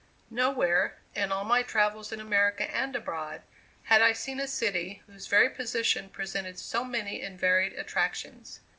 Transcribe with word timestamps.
Nowhere, 0.31 0.97
in 1.13 1.31
all 1.31 1.43
my 1.43 1.61
travels 1.61 2.11
in 2.11 2.19
America 2.19 2.63
and 2.71 2.95
abroad, 2.95 3.43
had 3.83 4.01
I 4.01 4.13
seen 4.13 4.39
a 4.39 4.47
city 4.47 5.03
whose 5.05 5.27
very 5.27 5.47
position 5.51 6.09
presented 6.09 6.57
so 6.57 6.83
many 6.83 7.21
and 7.21 7.39
varied 7.39 7.73
attractions. 7.73 8.61